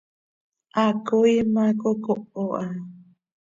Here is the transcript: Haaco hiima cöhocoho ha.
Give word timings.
Haaco 0.75 1.15
hiima 1.27 1.63
cöhocoho 1.79 2.43
ha. 2.57 2.65